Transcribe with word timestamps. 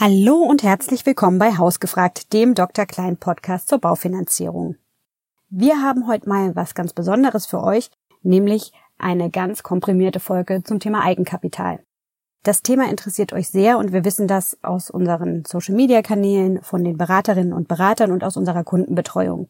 Hallo 0.00 0.36
und 0.36 0.62
herzlich 0.62 1.04
willkommen 1.06 1.40
bei 1.40 1.56
Hausgefragt, 1.56 2.32
dem 2.32 2.54
Dr. 2.54 2.86
Klein 2.86 3.16
Podcast 3.16 3.66
zur 3.66 3.80
Baufinanzierung. 3.80 4.76
Wir 5.50 5.82
haben 5.82 6.06
heute 6.06 6.28
mal 6.28 6.54
was 6.54 6.76
ganz 6.76 6.92
Besonderes 6.92 7.46
für 7.46 7.60
euch, 7.64 7.90
nämlich 8.22 8.70
eine 8.96 9.28
ganz 9.28 9.64
komprimierte 9.64 10.20
Folge 10.20 10.62
zum 10.62 10.78
Thema 10.78 11.02
Eigenkapital. 11.02 11.80
Das 12.44 12.62
Thema 12.62 12.88
interessiert 12.88 13.32
euch 13.32 13.48
sehr 13.48 13.76
und 13.76 13.92
wir 13.92 14.04
wissen 14.04 14.28
das 14.28 14.56
aus 14.62 14.88
unseren 14.88 15.44
Social 15.44 15.74
Media 15.74 16.00
Kanälen, 16.00 16.62
von 16.62 16.84
den 16.84 16.96
Beraterinnen 16.96 17.52
und 17.52 17.66
Beratern 17.66 18.12
und 18.12 18.22
aus 18.22 18.36
unserer 18.36 18.62
Kundenbetreuung. 18.62 19.48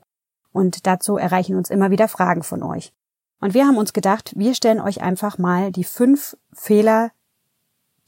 Und 0.50 0.86
dazu 0.86 1.18
erreichen 1.18 1.56
uns 1.56 1.68
immer 1.68 1.90
wieder 1.90 2.08
Fragen 2.08 2.42
von 2.42 2.62
euch. 2.62 2.94
Und 3.38 3.52
wir 3.52 3.66
haben 3.66 3.76
uns 3.76 3.92
gedacht, 3.92 4.32
wir 4.34 4.54
stellen 4.54 4.80
euch 4.80 5.02
einfach 5.02 5.36
mal 5.36 5.72
die 5.72 5.84
fünf 5.84 6.38
Fehler 6.54 7.10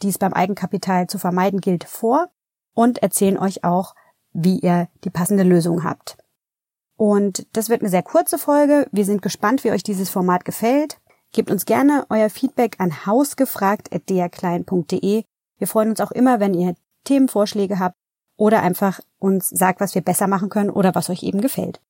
die 0.03 0.09
es 0.09 0.19
beim 0.19 0.33
Eigenkapital 0.33 1.07
zu 1.07 1.19
vermeiden 1.19 1.61
gilt, 1.61 1.85
vor 1.85 2.29
und 2.75 3.03
erzählen 3.03 3.39
euch 3.39 3.65
auch, 3.65 3.95
wie 4.33 4.61
ihr 4.61 4.89
die 5.05 5.11
passende 5.11 5.43
Lösung 5.43 5.85
habt. 5.85 6.17
Und 6.97 7.47
das 7.57 7.69
wird 7.69 7.83
eine 7.83 7.91
sehr 7.91 8.03
kurze 8.03 8.39
Folge. 8.39 8.89
Wir 8.93 9.05
sind 9.05 9.23
gespannt, 9.23 9.65
wie 9.65 9.71
euch 9.71 9.83
dieses 9.83 10.11
Format 10.11 10.45
gefällt. 10.45 10.99
Gebt 11.33 11.51
uns 11.51 11.65
gerne 11.65 12.07
euer 12.11 12.29
Feedback 12.29 12.77
an 12.79 13.07
hausgefragt.drklein.de. 13.07 15.25
Wir 15.59 15.67
freuen 15.67 15.91
uns 15.91 16.01
auch 16.01 16.11
immer, 16.11 16.41
wenn 16.41 16.55
ihr 16.55 16.75
Themenvorschläge 17.05 17.79
habt 17.79 17.97
oder 18.37 18.63
einfach 18.63 19.01
uns 19.19 19.49
sagt, 19.49 19.81
was 19.81 19.95
wir 19.95 20.03
besser 20.03 20.27
machen 20.27 20.49
können 20.49 20.71
oder 20.71 20.95
was 20.95 21.11
euch 21.11 21.23
eben 21.23 21.41
gefällt. 21.41 21.81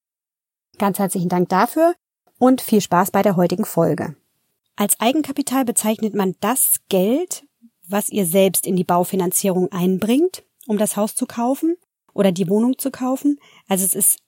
Ganz 0.79 0.99
herzlichen 0.99 1.29
Dank 1.29 1.49
dafür 1.49 1.95
und 2.38 2.61
viel 2.61 2.80
Spaß 2.80 3.11
bei 3.11 3.23
der 3.23 3.37
heutigen 3.37 3.65
Folge. 3.65 4.16
Als 4.77 4.99
Eigenkapital 4.99 5.65
bezeichnet 5.65 6.15
man 6.15 6.35
das 6.41 6.77
Geld, 6.88 7.45
was 7.91 8.09
ihr 8.09 8.27
selbst 8.27 8.67
in 8.67 8.77
die 8.77 8.85
Baufinanzierung 8.85 9.71
einbringt, 9.73 10.45
um 10.67 10.79
das 10.79 10.97
Haus 10.97 11.15
zu 11.15 11.27
kaufen 11.27 11.77
oder 12.15 12.33
die 12.33 12.49
Wohnung 12.49 12.79
zu 12.79 12.91
kaufen. 12.91 13.39
Also 13.69 13.85
es 13.85 13.95
ist 13.95 14.19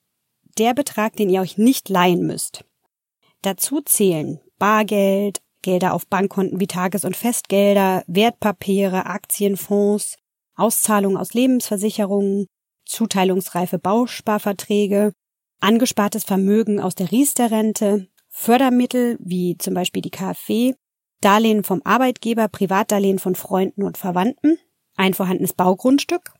der 0.58 0.74
Betrag, 0.74 1.16
den 1.16 1.30
ihr 1.30 1.40
euch 1.40 1.58
nicht 1.58 1.88
leihen 1.88 2.26
müsst. 2.26 2.64
Dazu 3.42 3.80
zählen 3.80 4.40
Bargeld, 4.58 5.40
Gelder 5.62 5.94
auf 5.94 6.06
Bankkonten 6.06 6.60
wie 6.60 6.66
Tages- 6.66 7.04
und 7.04 7.16
Festgelder, 7.16 8.02
Wertpapiere, 8.06 9.06
Aktienfonds, 9.06 10.16
Auszahlungen 10.56 11.16
aus 11.16 11.34
Lebensversicherungen, 11.34 12.46
zuteilungsreife 12.84 13.78
Bausparverträge, 13.78 15.12
angespartes 15.60 16.24
Vermögen 16.24 16.80
aus 16.80 16.94
der 16.94 17.10
Riester-Rente, 17.10 18.08
Fördermittel 18.28 19.18
wie 19.20 19.56
zum 19.58 19.74
Beispiel 19.74 20.02
die 20.02 20.10
KfW 20.10 20.74
Darlehen 21.22 21.64
vom 21.64 21.80
Arbeitgeber, 21.84 22.48
Privatdarlehen 22.48 23.18
von 23.18 23.34
Freunden 23.34 23.84
und 23.84 23.96
Verwandten, 23.96 24.58
ein 24.96 25.14
vorhandenes 25.14 25.54
Baugrundstück, 25.54 26.34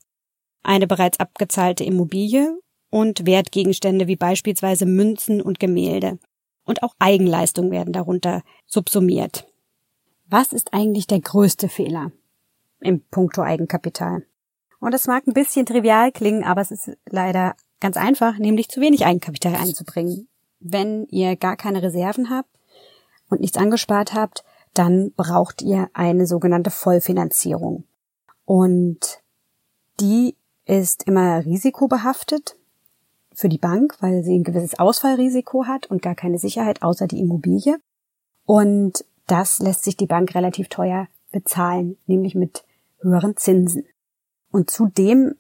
eine 0.63 0.87
bereits 0.87 1.21
abgezahlte 1.21 1.85
Immobilie 1.85 2.59
und 2.91 3.25
Wertgegenstände 3.25 4.07
wie 4.07 4.17
beispielsweise 4.17 4.85
Münzen 4.85 5.41
und 5.41 5.59
Gemälde. 5.59 6.19
Und 6.65 6.83
auch 6.83 6.95
Eigenleistungen 6.99 7.71
werden 7.71 7.93
darunter 7.93 8.43
subsumiert. 8.67 9.47
Was 10.27 10.53
ist 10.53 10.75
eigentlich 10.75 11.07
der 11.07 11.21
größte 11.21 11.69
Fehler 11.69 12.13
im 12.81 13.03
Punkto 13.11 13.43
Eigenkapital? 13.43 14.25
Und 14.81 14.95
es 14.95 15.07
mag 15.07 15.27
ein 15.27 15.33
bisschen 15.33 15.65
trivial 15.65 16.11
klingen, 16.13 16.45
aber 16.45 16.61
es 16.61 16.71
ist 16.71 16.91
leider 17.09 17.55
ganz 17.81 17.97
einfach, 17.97 18.39
nämlich 18.39 18.69
zu 18.69 18.81
wenig 18.81 19.07
Eigenkapital 19.07 19.55
einzubringen. 19.55 20.29
Wenn 20.61 21.07
ihr 21.07 21.37
gar 21.37 21.57
keine 21.57 21.83
Reserven 21.83 22.31
habt 22.31 22.51
und 23.29 23.41
nichts 23.41 23.59
angespart 23.59 24.15
habt, 24.15 24.45
dann 24.75 25.13
braucht 25.13 25.63
ihr 25.63 25.89
eine 25.93 26.27
sogenannte 26.27 26.71
Vollfinanzierung. 26.71 27.85
Und 28.45 29.21
die 30.01 30.37
ist 30.65 31.05
immer 31.05 31.45
risikobehaftet 31.45 32.57
für 33.35 33.49
die 33.49 33.59
Bank, 33.59 33.97
weil 34.01 34.23
sie 34.23 34.39
ein 34.39 34.45
gewisses 34.45 34.79
Ausfallrisiko 34.79 35.67
hat 35.67 35.87
und 35.87 36.03
gar 36.03 36.15
keine 36.15 36.39
Sicherheit 36.39 36.83
außer 36.83 37.07
die 37.07 37.21
Immobilie. 37.21 37.79
Und 38.45 39.05
das 39.27 39.59
lässt 39.59 39.85
sich 39.85 39.97
die 39.97 40.07
Bank 40.07 40.35
relativ 40.35 40.69
teuer 40.69 41.09
bezahlen, 41.31 41.97
nämlich 42.07 42.35
mit 42.35 42.65
höheren 43.01 43.37
Zinsen. 43.37 43.85
Und 44.51 44.71
zudem 44.71 45.35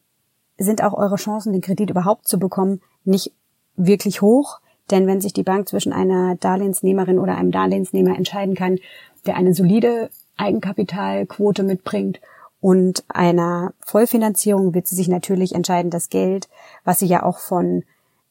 sind 0.59 0.83
auch 0.83 0.95
eure 0.95 1.17
Chancen, 1.17 1.53
den 1.53 1.61
Kredit 1.61 1.91
überhaupt 1.91 2.27
zu 2.27 2.39
bekommen, 2.39 2.81
nicht 3.05 3.33
wirklich 3.77 4.23
hoch, 4.23 4.61
denn 4.91 5.07
wenn 5.07 5.21
sich 5.21 5.33
die 5.33 5.43
Bank 5.43 5.69
zwischen 5.69 5.93
einer 5.93 6.37
Darlehensnehmerin 6.37 7.19
oder 7.19 7.37
einem 7.37 7.53
Darlehensnehmer 7.53 8.17
entscheiden 8.17 8.55
kann, 8.55 8.79
der 9.27 9.37
eine 9.37 9.55
solide 9.55 10.11
Eigenkapitalquote 10.37 11.63
mitbringt 11.63 12.21
und 12.61 13.05
einer 13.09 13.75
Vollfinanzierung 13.81 14.75
wird 14.75 14.87
sie 14.87 14.97
sich 14.97 15.09
natürlich 15.09 15.55
entscheiden, 15.55 15.91
das 15.91 16.11
Geld, 16.11 16.49
was 16.85 16.99
sie 16.99 17.07
ja 17.07 17.23
auch 17.23 17.39
von 17.39 17.85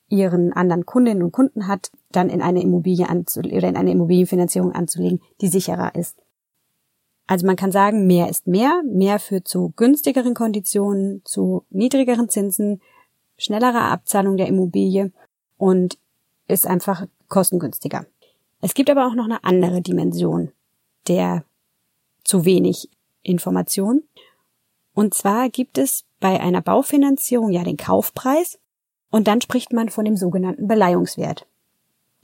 ihren 0.10 0.52
anderen 0.54 0.86
Kundinnen 0.86 1.24
und 1.24 1.32
Kunden 1.32 1.68
hat, 1.68 1.92
dann 2.12 2.30
in 2.30 2.42
eine 2.42 2.62
Immobilie 2.62 3.08
anzulegen 3.08 3.58
oder 3.58 3.70
in 3.70 3.78
eine 3.78 3.92
Immobilienfinanzierung 3.92 4.74
anzulegen, 4.74 5.22
die 5.40 5.48
sicherer 5.48 5.96
ist. 5.96 6.18
Also 7.28 7.46
man 7.46 7.56
kann 7.56 7.72
sagen, 7.72 8.08
mehr 8.08 8.30
ist 8.30 8.46
mehr, 8.46 8.82
mehr 8.86 9.20
führt 9.20 9.48
zu 9.48 9.72
günstigeren 9.78 10.34
Konditionen, 10.34 11.22
zu 11.24 11.64
niedrigeren 11.70 12.28
Zinsen, 12.28 12.82
schnellerer 13.38 13.84
Abzahlung 13.84 14.36
der 14.36 14.48
Immobilie 14.48 15.12
und 15.58 15.98
ist 16.52 16.68
einfach 16.68 17.08
kostengünstiger. 17.28 18.06
Es 18.62 18.74
gibt 18.74 18.90
aber 18.90 19.08
auch 19.08 19.16
noch 19.16 19.26
eine 19.26 19.44
andere 19.44 19.82
Dimension 19.82 20.52
der 21.08 21.44
zu 22.24 22.46
wenig 22.46 22.90
Information. 23.24 24.04
Und 24.94 25.14
zwar 25.14 25.50
gibt 25.50 25.78
es 25.78 26.06
bei 26.20 26.40
einer 26.40 26.62
Baufinanzierung 26.62 27.52
ja 27.52 27.64
den 27.64 27.78
Kaufpreis 27.78 28.60
und 29.10 29.28
dann 29.28 29.42
spricht 29.42 29.74
man 29.74 29.90
von 29.90 30.06
dem 30.06 30.18
sogenannten 30.18 30.68
Beleihungswert. 30.68 31.48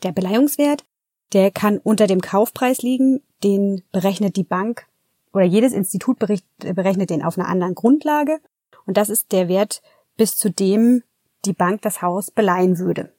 Der 0.03 0.11
Beleihungswert, 0.11 0.85
der 1.33 1.51
kann 1.51 1.79
unter 1.79 2.07
dem 2.07 2.21
Kaufpreis 2.21 2.81
liegen, 2.81 3.21
den 3.43 3.83
berechnet 3.91 4.35
die 4.35 4.43
Bank 4.43 4.87
oder 5.33 5.45
jedes 5.45 5.73
Institut 5.73 6.19
berechnet 6.19 7.09
den 7.09 7.23
auf 7.23 7.37
einer 7.37 7.47
anderen 7.47 7.75
Grundlage 7.75 8.39
und 8.85 8.97
das 8.97 9.09
ist 9.09 9.31
der 9.31 9.47
Wert, 9.47 9.81
bis 10.15 10.35
zu 10.35 10.49
dem 10.49 11.03
die 11.45 11.53
Bank 11.53 11.81
das 11.81 12.01
Haus 12.01 12.31
beleihen 12.31 12.79
würde. 12.79 13.13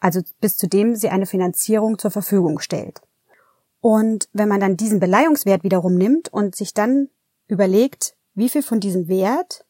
Also 0.00 0.20
bis 0.40 0.56
zu 0.56 0.66
dem 0.66 0.96
sie 0.96 1.10
eine 1.10 1.26
Finanzierung 1.26 1.98
zur 1.98 2.10
Verfügung 2.10 2.58
stellt. 2.58 3.00
Und 3.80 4.28
wenn 4.32 4.48
man 4.48 4.60
dann 4.60 4.76
diesen 4.76 5.00
Beleihungswert 5.00 5.62
wiederum 5.62 5.94
nimmt 5.94 6.32
und 6.32 6.54
sich 6.54 6.74
dann 6.74 7.08
überlegt, 7.46 8.14
wie 8.34 8.48
viel 8.48 8.62
von 8.62 8.80
diesem 8.80 9.08
Wert 9.08 9.64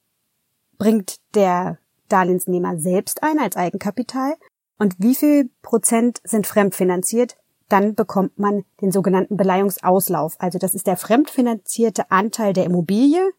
bringt 0.79 1.17
der 1.35 1.79
Darlehensnehmer 2.09 2.79
selbst 2.79 3.23
ein 3.23 3.39
als 3.39 3.57
Eigenkapital 3.57 4.35
und 4.79 4.97
wie 4.99 5.15
viel 5.15 5.51
Prozent 5.63 6.21
sind 6.25 6.47
fremdfinanziert, 6.47 7.37
dann 7.69 7.95
bekommt 7.95 8.39
man 8.39 8.65
den 8.81 8.91
sogenannten 8.91 9.37
Beleihungsauslauf. 9.37 10.37
Also 10.39 10.59
das 10.59 10.75
ist 10.75 10.87
der 10.87 10.97
fremdfinanzierte 10.97 12.11
Anteil 12.11 12.53
der 12.53 12.65
Immobilie 12.65 13.31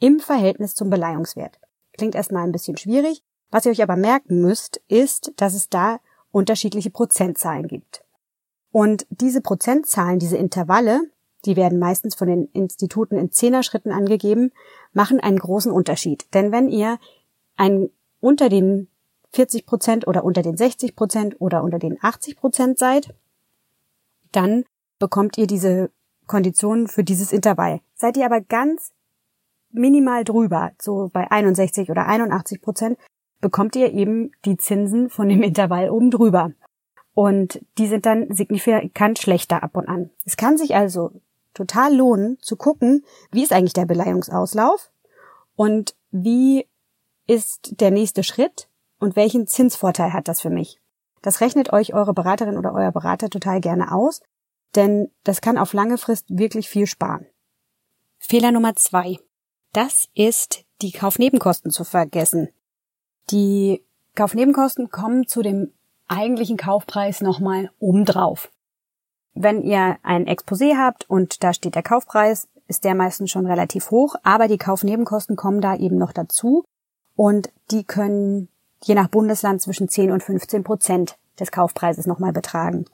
im 0.00 0.18
Verhältnis 0.18 0.74
zum 0.74 0.90
Beleihungswert. 0.90 1.60
Klingt 1.96 2.14
erstmal 2.14 2.44
ein 2.44 2.52
bisschen 2.52 2.76
schwierig. 2.76 3.22
Was 3.50 3.64
ihr 3.64 3.72
euch 3.72 3.82
aber 3.82 3.96
merken 3.96 4.40
müsst, 4.40 4.80
ist, 4.88 5.32
dass 5.36 5.54
es 5.54 5.68
da 5.68 6.00
unterschiedliche 6.30 6.90
Prozentzahlen 6.90 7.68
gibt. 7.68 8.04
Und 8.70 9.06
diese 9.10 9.40
Prozentzahlen, 9.40 10.18
diese 10.18 10.36
Intervalle, 10.36 11.00
die 11.44 11.56
werden 11.56 11.78
meistens 11.78 12.14
von 12.14 12.28
den 12.28 12.46
Instituten 12.52 13.16
in 13.16 13.32
Zehner-Schritten 13.32 13.92
angegeben, 13.92 14.52
machen 14.92 15.20
einen 15.20 15.38
großen 15.38 15.72
Unterschied. 15.72 16.26
Denn 16.34 16.52
wenn 16.52 16.68
ihr 16.68 16.98
ein 17.56 17.90
unter 18.20 18.48
den 18.48 18.88
40 19.32 19.66
Prozent 19.66 20.06
oder 20.06 20.24
unter 20.24 20.42
den 20.42 20.56
60 20.56 20.96
Prozent 20.96 21.40
oder 21.40 21.62
unter 21.62 21.78
den 21.78 21.98
80 22.02 22.36
Prozent 22.36 22.78
seid, 22.78 23.14
dann 24.32 24.64
bekommt 24.98 25.38
ihr 25.38 25.46
diese 25.46 25.90
Konditionen 26.26 26.88
für 26.88 27.04
dieses 27.04 27.32
Intervall. 27.32 27.80
Seid 27.94 28.16
ihr 28.16 28.26
aber 28.26 28.40
ganz 28.40 28.92
minimal 29.70 30.24
drüber, 30.24 30.72
so 30.80 31.10
bei 31.12 31.30
61 31.30 31.90
oder 31.90 32.06
81 32.06 32.60
Prozent, 32.60 32.98
bekommt 33.40 33.76
ihr 33.76 33.92
eben 33.92 34.32
die 34.44 34.56
Zinsen 34.56 35.10
von 35.10 35.28
dem 35.28 35.42
Intervall 35.42 35.90
oben 35.90 36.10
drüber. 36.10 36.52
Und 37.14 37.60
die 37.78 37.86
sind 37.86 38.06
dann 38.06 38.32
signifikant 38.32 39.18
schlechter 39.18 39.62
ab 39.62 39.76
und 39.76 39.88
an. 39.88 40.10
Es 40.24 40.36
kann 40.36 40.56
sich 40.56 40.76
also 40.76 41.10
total 41.52 41.94
lohnen 41.94 42.38
zu 42.40 42.56
gucken, 42.56 43.04
wie 43.32 43.42
ist 43.42 43.52
eigentlich 43.52 43.72
der 43.72 43.86
Beleihungsauslauf 43.86 44.92
und 45.56 45.96
wie 46.12 46.66
ist 47.26 47.80
der 47.80 47.90
nächste 47.90 48.22
Schritt 48.22 48.68
und 49.00 49.16
welchen 49.16 49.46
Zinsvorteil 49.46 50.12
hat 50.12 50.28
das 50.28 50.40
für 50.40 50.50
mich. 50.50 50.80
Das 51.22 51.40
rechnet 51.40 51.72
euch 51.72 51.94
eure 51.94 52.14
Beraterin 52.14 52.56
oder 52.56 52.72
euer 52.72 52.92
Berater 52.92 53.28
total 53.28 53.60
gerne 53.60 53.92
aus, 53.92 54.20
denn 54.76 55.10
das 55.24 55.40
kann 55.40 55.58
auf 55.58 55.72
lange 55.72 55.98
Frist 55.98 56.26
wirklich 56.28 56.68
viel 56.68 56.86
sparen. 56.86 57.26
Fehler 58.18 58.52
Nummer 58.52 58.76
zwei. 58.76 59.18
Das 59.72 60.08
ist 60.14 60.64
die 60.80 60.92
Kaufnebenkosten 60.92 61.70
zu 61.70 61.84
vergessen. 61.84 62.48
Die 63.30 63.84
Kaufnebenkosten 64.14 64.90
kommen 64.90 65.26
zu 65.26 65.42
dem 65.42 65.72
eigentlichen 66.08 66.56
Kaufpreis 66.56 67.20
nochmal 67.20 67.70
obendrauf. 67.78 68.50
Wenn 69.34 69.62
ihr 69.62 69.98
ein 70.02 70.26
Exposé 70.26 70.76
habt 70.76 71.08
und 71.08 71.42
da 71.44 71.52
steht 71.52 71.74
der 71.74 71.82
Kaufpreis 71.82 72.48
ist 72.66 72.84
der 72.84 72.94
meistens 72.94 73.30
schon 73.30 73.46
relativ 73.46 73.90
hoch, 73.90 74.14
aber 74.22 74.46
die 74.46 74.58
Kaufnebenkosten 74.58 75.36
kommen 75.36 75.60
da 75.60 75.74
eben 75.76 75.96
noch 75.96 76.12
dazu 76.12 76.64
und 77.16 77.50
die 77.70 77.84
können 77.84 78.48
je 78.82 78.94
nach 78.94 79.08
Bundesland 79.08 79.62
zwischen 79.62 79.88
10 79.88 80.12
und 80.12 80.22
15 80.22 80.64
Prozent 80.64 81.18
des 81.40 81.50
Kaufpreises 81.50 82.06
nochmal 82.06 82.32
betragen. 82.32 82.84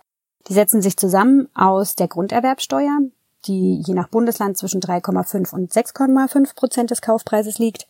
Die 0.49 0.55
setzen 0.55 0.81
sich 0.81 0.97
zusammen 0.97 1.49
aus 1.55 1.97
der 1.97 2.09
Grunderwerbsteuer, 2.09 3.01
die 3.47 3.83
je 3.85 3.95
nach 3.95 4.09
Bundesland 4.09 4.57
zwischen 4.57 4.81
3,5 4.81 5.53
und 5.53 5.73
6,5 5.73 6.55
Prozent 6.55 6.91
des 6.91 7.03
Kaufpreises 7.03 7.59
liegt, 7.59 7.89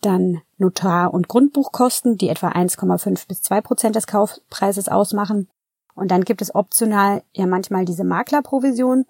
dann 0.00 0.42
Notar- 0.58 1.12
und 1.12 1.28
Grundbuchkosten, 1.28 2.18
die 2.18 2.28
etwa 2.28 2.48
1,5 2.48 3.26
bis 3.26 3.42
2 3.42 3.60
Prozent 3.60 3.96
des 3.96 4.06
Kaufpreises 4.06 4.88
ausmachen. 4.88 5.48
Und 5.94 6.10
dann 6.10 6.24
gibt 6.24 6.42
es 6.42 6.54
optional 6.54 7.22
ja 7.32 7.46
manchmal 7.46 7.84
diese 7.84 8.04
Maklerprovision, 8.04 9.04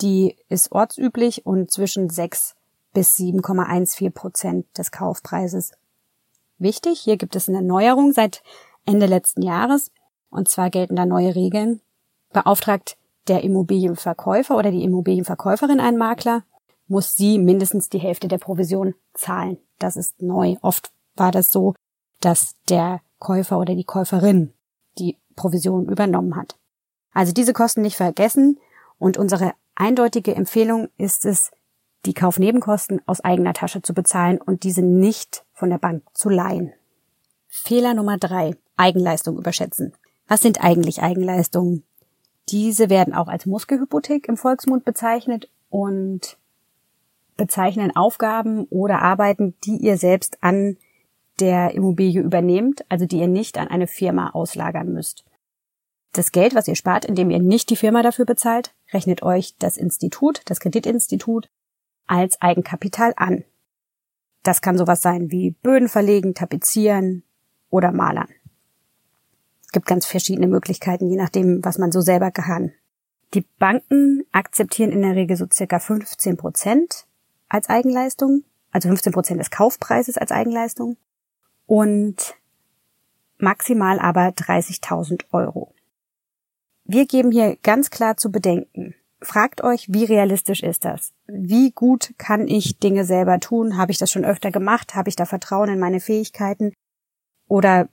die 0.00 0.36
ist 0.48 0.72
ortsüblich 0.72 1.44
und 1.44 1.70
zwischen 1.70 2.08
6 2.08 2.54
bis 2.92 3.16
7,14 3.16 4.10
Prozent 4.10 4.66
des 4.76 4.90
Kaufpreises. 4.90 5.72
Wichtig, 6.58 7.00
hier 7.00 7.16
gibt 7.16 7.36
es 7.36 7.48
eine 7.48 7.62
Neuerung 7.62 8.12
seit 8.12 8.42
Ende 8.86 9.06
letzten 9.06 9.42
Jahres. 9.42 9.90
Und 10.30 10.48
zwar 10.48 10.70
gelten 10.70 10.96
da 10.96 11.06
neue 11.06 11.34
Regeln. 11.34 11.80
Beauftragt 12.32 12.96
der 13.28 13.42
Immobilienverkäufer 13.42 14.56
oder 14.56 14.70
die 14.70 14.84
Immobilienverkäuferin 14.84 15.80
einen 15.80 15.98
Makler, 15.98 16.44
muss 16.90 17.14
sie 17.14 17.38
mindestens 17.38 17.88
die 17.88 18.00
Hälfte 18.00 18.26
der 18.26 18.38
Provision 18.38 18.94
zahlen. 19.14 19.58
Das 19.78 19.96
ist 19.96 20.20
neu. 20.20 20.56
Oft 20.60 20.90
war 21.14 21.30
das 21.30 21.52
so, 21.52 21.74
dass 22.20 22.56
der 22.68 23.00
Käufer 23.20 23.58
oder 23.58 23.76
die 23.76 23.84
Käuferin 23.84 24.52
die 24.98 25.16
Provision 25.36 25.88
übernommen 25.88 26.34
hat. 26.34 26.58
Also 27.12 27.32
diese 27.32 27.52
Kosten 27.52 27.82
nicht 27.82 27.96
vergessen 27.96 28.58
und 28.98 29.18
unsere 29.18 29.52
eindeutige 29.76 30.34
Empfehlung 30.34 30.88
ist 30.98 31.24
es, 31.24 31.52
die 32.06 32.14
Kaufnebenkosten 32.14 33.00
aus 33.06 33.20
eigener 33.20 33.52
Tasche 33.52 33.82
zu 33.82 33.94
bezahlen 33.94 34.40
und 34.40 34.64
diese 34.64 34.82
nicht 34.82 35.44
von 35.52 35.70
der 35.70 35.78
Bank 35.78 36.02
zu 36.12 36.28
leihen. 36.28 36.72
Fehler 37.46 37.94
Nummer 37.94 38.18
drei. 38.18 38.56
Eigenleistung 38.76 39.36
überschätzen. 39.38 39.92
Was 40.26 40.40
sind 40.40 40.64
eigentlich 40.64 41.02
Eigenleistungen? 41.02 41.84
Diese 42.48 42.88
werden 42.90 43.14
auch 43.14 43.28
als 43.28 43.46
Muskelhypothek 43.46 44.26
im 44.26 44.36
Volksmund 44.36 44.84
bezeichnet 44.84 45.50
und 45.68 46.38
bezeichnen 47.36 47.94
Aufgaben 47.94 48.64
oder 48.64 49.02
Arbeiten, 49.02 49.54
die 49.64 49.76
ihr 49.76 49.96
selbst 49.96 50.38
an 50.42 50.76
der 51.40 51.74
Immobilie 51.74 52.20
übernehmt, 52.20 52.84
also 52.88 53.06
die 53.06 53.18
ihr 53.18 53.28
nicht 53.28 53.58
an 53.58 53.68
eine 53.68 53.86
Firma 53.86 54.30
auslagern 54.30 54.92
müsst. 54.92 55.24
Das 56.12 56.32
Geld, 56.32 56.54
was 56.54 56.68
ihr 56.68 56.74
spart, 56.74 57.04
indem 57.04 57.30
ihr 57.30 57.38
nicht 57.38 57.70
die 57.70 57.76
Firma 57.76 58.02
dafür 58.02 58.24
bezahlt, 58.24 58.74
rechnet 58.92 59.22
euch 59.22 59.54
das 59.58 59.76
Institut, 59.76 60.42
das 60.46 60.60
Kreditinstitut, 60.60 61.48
als 62.06 62.40
Eigenkapital 62.42 63.14
an. 63.16 63.44
Das 64.42 64.60
kann 64.60 64.76
sowas 64.76 65.00
sein 65.00 65.30
wie 65.30 65.52
Böden 65.52 65.88
verlegen, 65.88 66.34
tapezieren 66.34 67.22
oder 67.68 67.92
malern. 67.92 68.28
Es 69.62 69.70
gibt 69.70 69.86
ganz 69.86 70.04
verschiedene 70.04 70.48
Möglichkeiten, 70.48 71.08
je 71.08 71.16
nachdem, 71.16 71.64
was 71.64 71.78
man 71.78 71.92
so 71.92 72.00
selber 72.00 72.32
kann. 72.32 72.72
Die 73.34 73.46
Banken 73.60 74.24
akzeptieren 74.32 74.90
in 74.90 75.02
der 75.02 75.14
Regel 75.14 75.36
so 75.36 75.46
circa 75.52 75.78
15 75.78 76.36
Prozent 76.36 77.06
als 77.50 77.68
Eigenleistung, 77.68 78.44
also 78.70 78.88
15 78.88 79.12
Prozent 79.12 79.40
des 79.40 79.50
Kaufpreises 79.50 80.16
als 80.16 80.32
Eigenleistung 80.32 80.96
und 81.66 82.34
maximal 83.36 83.98
aber 83.98 84.28
30.000 84.28 85.24
Euro. 85.32 85.74
Wir 86.84 87.06
geben 87.06 87.30
hier 87.30 87.56
ganz 87.62 87.90
klar 87.90 88.16
zu 88.16 88.32
bedenken. 88.32 88.94
Fragt 89.22 89.62
euch, 89.62 89.92
wie 89.92 90.04
realistisch 90.04 90.62
ist 90.62 90.84
das? 90.84 91.12
Wie 91.26 91.72
gut 91.72 92.14
kann 92.16 92.48
ich 92.48 92.78
Dinge 92.78 93.04
selber 93.04 93.38
tun? 93.38 93.76
Habe 93.76 93.92
ich 93.92 93.98
das 93.98 94.10
schon 94.10 94.24
öfter 94.24 94.50
gemacht? 94.50 94.94
Habe 94.94 95.10
ich 95.10 95.16
da 95.16 95.26
Vertrauen 95.26 95.68
in 95.68 95.78
meine 95.78 96.00
Fähigkeiten? 96.00 96.72
Oder 97.46 97.88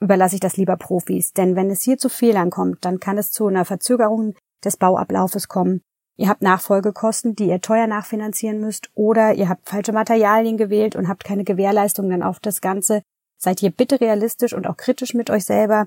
überlasse 0.00 0.34
ich 0.34 0.40
das 0.40 0.56
lieber 0.56 0.76
Profis? 0.76 1.32
Denn 1.32 1.54
wenn 1.54 1.70
es 1.70 1.82
hier 1.82 1.98
zu 1.98 2.08
Fehlern 2.08 2.50
kommt, 2.50 2.84
dann 2.84 2.98
kann 2.98 3.16
es 3.16 3.30
zu 3.30 3.46
einer 3.46 3.64
Verzögerung 3.64 4.34
des 4.64 4.76
Bauablaufes 4.76 5.48
kommen. 5.48 5.82
Ihr 6.16 6.28
habt 6.28 6.42
Nachfolgekosten, 6.42 7.34
die 7.34 7.48
ihr 7.48 7.60
teuer 7.60 7.86
nachfinanzieren 7.86 8.60
müsst, 8.60 8.90
oder 8.94 9.34
ihr 9.34 9.48
habt 9.48 9.68
falsche 9.68 9.92
Materialien 9.92 10.56
gewählt 10.56 10.94
und 10.94 11.08
habt 11.08 11.24
keine 11.24 11.44
Gewährleistung 11.44 12.10
dann 12.10 12.22
auf 12.22 12.38
das 12.38 12.60
Ganze. 12.60 13.02
Seid 13.38 13.60
hier 13.60 13.70
bitte 13.70 14.00
realistisch 14.00 14.52
und 14.52 14.66
auch 14.66 14.76
kritisch 14.76 15.14
mit 15.14 15.30
euch 15.30 15.44
selber. 15.44 15.86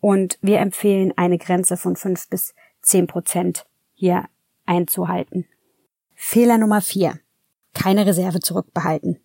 Und 0.00 0.38
wir 0.40 0.58
empfehlen 0.58 1.12
eine 1.16 1.38
Grenze 1.38 1.76
von 1.76 1.96
fünf 1.96 2.28
bis 2.28 2.54
zehn 2.82 3.06
Prozent 3.06 3.66
hier 3.94 4.24
einzuhalten. 4.66 5.46
Fehler 6.14 6.58
Nummer 6.58 6.80
vier: 6.80 7.18
Keine 7.74 8.06
Reserve 8.06 8.40
zurückbehalten. 8.40 9.20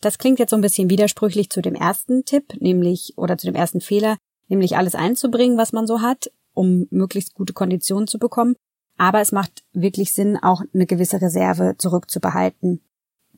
Das 0.00 0.18
klingt 0.18 0.38
jetzt 0.38 0.50
so 0.50 0.56
ein 0.56 0.62
bisschen 0.62 0.90
widersprüchlich 0.90 1.50
zu 1.50 1.62
dem 1.62 1.74
ersten 1.74 2.24
Tipp, 2.24 2.60
nämlich, 2.60 3.14
oder 3.16 3.38
zu 3.38 3.46
dem 3.46 3.54
ersten 3.54 3.80
Fehler, 3.80 4.16
nämlich 4.48 4.76
alles 4.76 4.94
einzubringen, 4.94 5.56
was 5.56 5.72
man 5.72 5.86
so 5.86 6.00
hat, 6.02 6.30
um 6.52 6.86
möglichst 6.90 7.34
gute 7.34 7.52
Konditionen 7.52 8.06
zu 8.06 8.18
bekommen. 8.18 8.56
Aber 8.96 9.20
es 9.20 9.32
macht 9.32 9.64
wirklich 9.72 10.12
Sinn, 10.12 10.36
auch 10.36 10.62
eine 10.72 10.86
gewisse 10.86 11.20
Reserve 11.20 11.74
zurückzubehalten. 11.78 12.80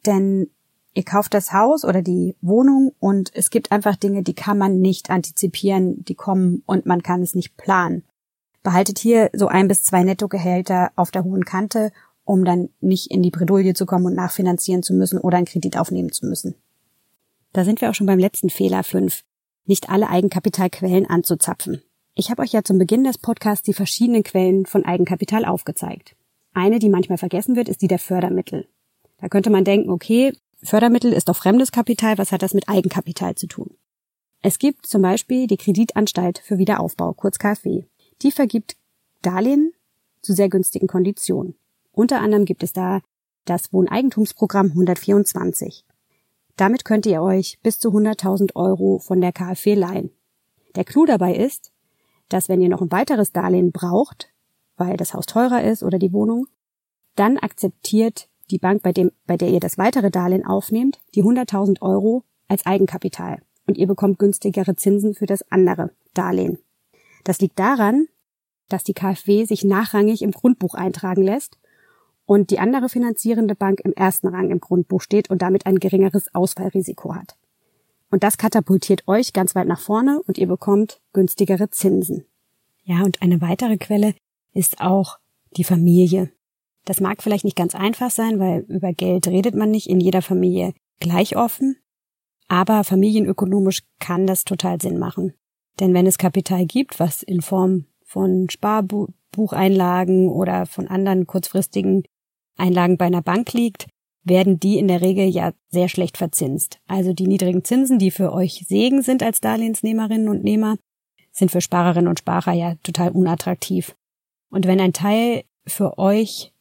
Denn 0.04 0.50
ihr 0.94 1.04
kauft 1.04 1.34
das 1.34 1.52
Haus 1.52 1.84
oder 1.84 2.02
die 2.02 2.36
Wohnung 2.40 2.92
und 2.98 3.30
es 3.34 3.50
gibt 3.50 3.72
einfach 3.72 3.96
Dinge, 3.96 4.22
die 4.22 4.34
kann 4.34 4.58
man 4.58 4.80
nicht 4.80 5.10
antizipieren, 5.10 6.04
die 6.04 6.14
kommen 6.14 6.62
und 6.66 6.86
man 6.86 7.02
kann 7.02 7.22
es 7.22 7.34
nicht 7.34 7.56
planen. 7.56 8.04
Behaltet 8.62 8.98
hier 8.98 9.30
so 9.32 9.46
ein 9.46 9.68
bis 9.68 9.82
zwei 9.82 10.02
Nettogehälter 10.02 10.90
auf 10.96 11.10
der 11.10 11.24
hohen 11.24 11.44
Kante, 11.44 11.92
um 12.24 12.44
dann 12.44 12.70
nicht 12.80 13.10
in 13.10 13.22
die 13.22 13.30
Bredouille 13.30 13.74
zu 13.74 13.86
kommen 13.86 14.06
und 14.06 14.14
nachfinanzieren 14.14 14.82
zu 14.82 14.92
müssen 14.92 15.18
oder 15.18 15.36
einen 15.36 15.46
Kredit 15.46 15.78
aufnehmen 15.78 16.12
zu 16.12 16.26
müssen. 16.26 16.56
Da 17.52 17.64
sind 17.64 17.80
wir 17.80 17.88
auch 17.88 17.94
schon 17.94 18.06
beim 18.06 18.18
letzten 18.18 18.50
Fehler 18.50 18.82
5. 18.82 19.22
Nicht 19.64 19.88
alle 19.88 20.10
Eigenkapitalquellen 20.10 21.06
anzuzapfen. 21.06 21.82
Ich 22.18 22.30
habe 22.30 22.40
euch 22.40 22.52
ja 22.52 22.64
zum 22.64 22.78
Beginn 22.78 23.04
des 23.04 23.18
Podcasts 23.18 23.62
die 23.62 23.74
verschiedenen 23.74 24.22
Quellen 24.22 24.64
von 24.64 24.86
Eigenkapital 24.86 25.44
aufgezeigt. 25.44 26.16
Eine, 26.54 26.78
die 26.78 26.88
manchmal 26.88 27.18
vergessen 27.18 27.56
wird, 27.56 27.68
ist 27.68 27.82
die 27.82 27.88
der 27.88 27.98
Fördermittel. 27.98 28.66
Da 29.18 29.28
könnte 29.28 29.50
man 29.50 29.64
denken, 29.64 29.90
okay, 29.90 30.32
Fördermittel 30.62 31.12
ist 31.12 31.28
doch 31.28 31.36
fremdes 31.36 31.72
Kapital, 31.72 32.16
was 32.16 32.32
hat 32.32 32.40
das 32.40 32.54
mit 32.54 32.70
Eigenkapital 32.70 33.34
zu 33.34 33.48
tun? 33.48 33.76
Es 34.40 34.58
gibt 34.58 34.86
zum 34.86 35.02
Beispiel 35.02 35.46
die 35.46 35.58
Kreditanstalt 35.58 36.38
für 36.38 36.56
Wiederaufbau, 36.56 37.12
kurz 37.12 37.38
KfW. 37.38 37.82
Die 38.22 38.32
vergibt 38.32 38.78
Darlehen 39.20 39.72
zu 40.22 40.32
sehr 40.32 40.48
günstigen 40.48 40.86
Konditionen. 40.86 41.54
Unter 41.92 42.20
anderem 42.20 42.46
gibt 42.46 42.62
es 42.62 42.72
da 42.72 43.02
das 43.44 43.74
Wohneigentumsprogramm 43.74 44.68
124. 44.68 45.84
Damit 46.56 46.86
könnt 46.86 47.04
ihr 47.04 47.20
euch 47.20 47.58
bis 47.62 47.78
zu 47.78 47.90
100.000 47.90 48.56
Euro 48.56 49.00
von 49.00 49.20
der 49.20 49.32
KfW 49.32 49.74
leihen. 49.74 50.10
Der 50.76 50.84
Clou 50.84 51.04
dabei 51.04 51.34
ist, 51.34 51.72
dass 52.28 52.48
wenn 52.48 52.60
ihr 52.60 52.68
noch 52.68 52.82
ein 52.82 52.92
weiteres 52.92 53.32
Darlehen 53.32 53.72
braucht, 53.72 54.32
weil 54.76 54.96
das 54.96 55.14
Haus 55.14 55.26
teurer 55.26 55.62
ist 55.62 55.82
oder 55.82 55.98
die 55.98 56.12
Wohnung, 56.12 56.46
dann 57.14 57.38
akzeptiert 57.38 58.28
die 58.50 58.58
Bank, 58.58 58.82
bei, 58.82 58.92
dem, 58.92 59.10
bei 59.26 59.36
der 59.36 59.48
ihr 59.48 59.60
das 59.60 59.78
weitere 59.78 60.10
Darlehen 60.10 60.44
aufnehmt, 60.44 61.00
die 61.14 61.24
100.000 61.24 61.82
Euro 61.82 62.24
als 62.48 62.64
Eigenkapital 62.66 63.42
und 63.66 63.76
ihr 63.76 63.86
bekommt 63.86 64.18
günstigere 64.18 64.76
Zinsen 64.76 65.14
für 65.14 65.26
das 65.26 65.50
andere 65.50 65.90
Darlehen. 66.14 66.58
Das 67.24 67.40
liegt 67.40 67.58
daran, 67.58 68.06
dass 68.68 68.84
die 68.84 68.94
KfW 68.94 69.44
sich 69.44 69.64
nachrangig 69.64 70.22
im 70.22 70.30
Grundbuch 70.32 70.74
eintragen 70.74 71.22
lässt 71.22 71.58
und 72.24 72.50
die 72.50 72.58
andere 72.58 72.88
finanzierende 72.88 73.54
Bank 73.54 73.80
im 73.80 73.92
ersten 73.92 74.28
Rang 74.28 74.50
im 74.50 74.60
Grundbuch 74.60 75.00
steht 75.00 75.30
und 75.30 75.42
damit 75.42 75.66
ein 75.66 75.78
geringeres 75.78 76.34
Ausfallrisiko 76.34 77.14
hat. 77.14 77.36
Und 78.10 78.22
das 78.22 78.38
katapultiert 78.38 79.06
euch 79.06 79.32
ganz 79.32 79.54
weit 79.54 79.66
nach 79.66 79.80
vorne 79.80 80.22
und 80.26 80.38
ihr 80.38 80.46
bekommt 80.46 81.00
günstigere 81.12 81.70
Zinsen. 81.70 82.24
Ja, 82.84 83.02
und 83.02 83.20
eine 83.20 83.40
weitere 83.40 83.76
Quelle 83.78 84.14
ist 84.52 84.80
auch 84.80 85.18
die 85.56 85.64
Familie. 85.64 86.30
Das 86.84 87.00
mag 87.00 87.22
vielleicht 87.22 87.44
nicht 87.44 87.56
ganz 87.56 87.74
einfach 87.74 88.10
sein, 88.10 88.38
weil 88.38 88.60
über 88.68 88.92
Geld 88.92 89.26
redet 89.26 89.56
man 89.56 89.70
nicht 89.70 89.88
in 89.88 89.98
jeder 89.98 90.22
Familie 90.22 90.72
gleich 91.00 91.36
offen. 91.36 91.76
Aber 92.48 92.84
familienökonomisch 92.84 93.82
kann 93.98 94.26
das 94.26 94.44
total 94.44 94.80
Sinn 94.80 94.98
machen. 94.98 95.34
Denn 95.80 95.94
wenn 95.94 96.06
es 96.06 96.16
Kapital 96.16 96.64
gibt, 96.64 97.00
was 97.00 97.24
in 97.24 97.42
Form 97.42 97.86
von 98.04 98.48
Sparbucheinlagen 98.48 100.28
oder 100.28 100.66
von 100.66 100.86
anderen 100.86 101.26
kurzfristigen 101.26 102.04
Einlagen 102.56 102.96
bei 102.96 103.06
einer 103.06 103.22
Bank 103.22 103.52
liegt, 103.52 103.88
werden 104.26 104.58
die 104.58 104.78
in 104.78 104.88
der 104.88 105.00
Regel 105.00 105.26
ja 105.26 105.52
sehr 105.68 105.88
schlecht 105.88 106.16
verzinst. 106.16 106.78
Also 106.86 107.12
die 107.12 107.28
niedrigen 107.28 107.64
Zinsen, 107.64 107.98
die 107.98 108.10
für 108.10 108.32
euch 108.32 108.64
Segen 108.68 109.02
sind 109.02 109.22
als 109.22 109.40
Darlehensnehmerinnen 109.40 110.28
und 110.28 110.42
Nehmer, 110.42 110.76
sind 111.32 111.50
für 111.50 111.60
Sparerinnen 111.60 112.08
und 112.08 112.18
Sparer 112.18 112.52
ja 112.52 112.74
total 112.82 113.10
unattraktiv. 113.10 113.94
Und 114.50 114.66
wenn 114.66 114.80
ein 114.80 114.92
Teil 114.92 115.44
für 115.66 115.98
euch 115.98 116.52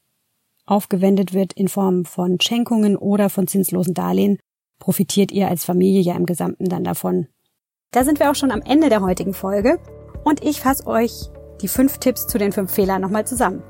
aufgewendet 0.65 1.33
wird 1.33 1.53
in 1.53 1.67
Form 1.67 2.05
von 2.05 2.39
Schenkungen 2.39 2.97
oder 2.97 3.29
von 3.29 3.47
zinslosen 3.47 3.93
Darlehen, 3.93 4.37
profitiert 4.79 5.31
ihr 5.31 5.47
als 5.47 5.65
Familie 5.65 6.01
ja 6.01 6.15
im 6.15 6.25
Gesamten 6.25 6.69
dann 6.69 6.83
davon. 6.83 7.27
Da 7.91 8.03
sind 8.03 8.19
wir 8.19 8.29
auch 8.29 8.35
schon 8.35 8.51
am 8.51 8.61
Ende 8.61 8.89
der 8.89 9.01
heutigen 9.01 9.33
Folge 9.33 9.79
und 10.23 10.43
ich 10.43 10.59
fasse 10.59 10.85
euch 10.87 11.29
die 11.61 11.67
fünf 11.67 11.97
Tipps 11.99 12.27
zu 12.27 12.37
den 12.37 12.51
fünf 12.51 12.71
Fehlern 12.73 13.01
nochmal 13.01 13.25
zusammen. 13.25 13.63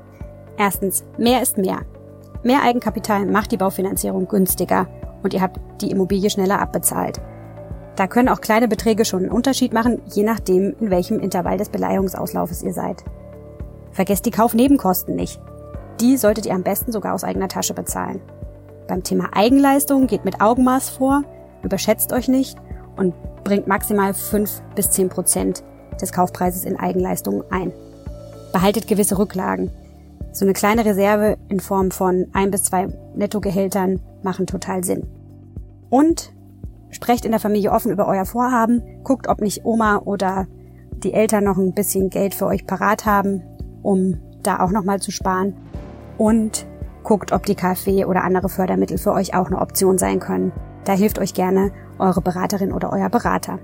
Erstens, 0.58 1.04
mehr 1.18 1.42
ist 1.42 1.58
mehr. 1.58 1.86
Mehr 2.46 2.62
Eigenkapital 2.62 3.26
macht 3.26 3.50
die 3.50 3.56
Baufinanzierung 3.56 4.28
günstiger 4.28 4.86
und 5.24 5.34
ihr 5.34 5.40
habt 5.40 5.58
die 5.80 5.90
Immobilie 5.90 6.30
schneller 6.30 6.60
abbezahlt. 6.60 7.20
Da 7.96 8.06
können 8.06 8.28
auch 8.28 8.40
kleine 8.40 8.68
Beträge 8.68 9.04
schon 9.04 9.24
einen 9.24 9.32
Unterschied 9.32 9.72
machen, 9.72 10.00
je 10.14 10.22
nachdem, 10.22 10.76
in 10.78 10.90
welchem 10.90 11.18
Intervall 11.18 11.58
des 11.58 11.70
Beleihungsauslaufes 11.70 12.62
ihr 12.62 12.72
seid. 12.72 13.02
Vergesst 13.90 14.26
die 14.26 14.30
Kaufnebenkosten 14.30 15.16
nicht. 15.16 15.40
Die 16.00 16.16
solltet 16.16 16.46
ihr 16.46 16.54
am 16.54 16.62
besten 16.62 16.92
sogar 16.92 17.14
aus 17.14 17.24
eigener 17.24 17.48
Tasche 17.48 17.74
bezahlen. 17.74 18.20
Beim 18.86 19.02
Thema 19.02 19.30
Eigenleistung 19.32 20.06
geht 20.06 20.24
mit 20.24 20.40
Augenmaß 20.40 20.90
vor, 20.90 21.24
überschätzt 21.64 22.12
euch 22.12 22.28
nicht 22.28 22.56
und 22.96 23.12
bringt 23.42 23.66
maximal 23.66 24.14
5 24.14 24.62
bis 24.76 24.90
10 24.90 25.08
Prozent 25.08 25.64
des 26.00 26.12
Kaufpreises 26.12 26.64
in 26.64 26.78
Eigenleistungen 26.78 27.42
ein. 27.50 27.72
Behaltet 28.52 28.86
gewisse 28.86 29.18
Rücklagen. 29.18 29.72
So 30.36 30.44
eine 30.44 30.52
kleine 30.52 30.84
Reserve 30.84 31.38
in 31.48 31.60
Form 31.60 31.90
von 31.90 32.26
ein 32.34 32.50
bis 32.50 32.64
zwei 32.64 32.88
Nettogehältern 33.14 34.00
machen 34.22 34.46
total 34.46 34.84
Sinn. 34.84 35.06
Und 35.88 36.30
sprecht 36.90 37.24
in 37.24 37.30
der 37.30 37.40
Familie 37.40 37.72
offen 37.72 37.90
über 37.90 38.06
euer 38.06 38.26
Vorhaben, 38.26 38.82
guckt, 39.02 39.28
ob 39.28 39.40
nicht 39.40 39.64
Oma 39.64 39.96
oder 40.04 40.46
die 41.02 41.14
Eltern 41.14 41.44
noch 41.44 41.56
ein 41.56 41.72
bisschen 41.72 42.10
Geld 42.10 42.34
für 42.34 42.44
euch 42.44 42.66
parat 42.66 43.06
haben, 43.06 43.44
um 43.80 44.18
da 44.42 44.60
auch 44.60 44.72
nochmal 44.72 45.00
zu 45.00 45.10
sparen. 45.10 45.56
Und 46.18 46.66
guckt, 47.02 47.32
ob 47.32 47.46
die 47.46 47.54
KfW 47.54 48.04
oder 48.04 48.22
andere 48.22 48.50
Fördermittel 48.50 48.98
für 48.98 49.14
euch 49.14 49.34
auch 49.34 49.46
eine 49.46 49.62
Option 49.62 49.96
sein 49.96 50.20
können. 50.20 50.52
Da 50.84 50.92
hilft 50.92 51.18
euch 51.18 51.32
gerne 51.32 51.72
eure 51.98 52.20
Beraterin 52.20 52.74
oder 52.74 52.92
euer 52.92 53.08
Berater. 53.08 53.58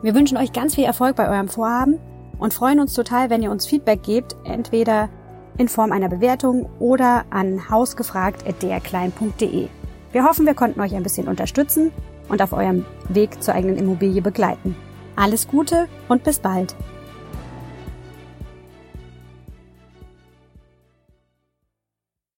Wir 0.00 0.14
wünschen 0.14 0.38
euch 0.38 0.54
ganz 0.54 0.74
viel 0.74 0.84
Erfolg 0.84 1.16
bei 1.16 1.28
eurem 1.28 1.48
Vorhaben 1.48 1.98
und 2.38 2.54
freuen 2.54 2.80
uns 2.80 2.94
total, 2.94 3.28
wenn 3.28 3.42
ihr 3.42 3.50
uns 3.50 3.66
Feedback 3.66 4.02
gebt, 4.02 4.36
entweder 4.44 5.10
in 5.58 5.68
Form 5.68 5.92
einer 5.92 6.08
Bewertung 6.08 6.68
oder 6.78 7.24
an 7.30 7.70
hausgefragt.drklein.de. 7.70 9.68
Wir 10.12 10.24
hoffen, 10.24 10.46
wir 10.46 10.54
konnten 10.54 10.80
euch 10.80 10.94
ein 10.94 11.02
bisschen 11.02 11.28
unterstützen 11.28 11.92
und 12.28 12.40
auf 12.40 12.52
eurem 12.52 12.84
Weg 13.08 13.42
zur 13.42 13.54
eigenen 13.54 13.76
Immobilie 13.76 14.22
begleiten. 14.22 14.76
Alles 15.16 15.48
Gute 15.48 15.88
und 16.08 16.24
bis 16.24 16.38
bald! 16.38 16.74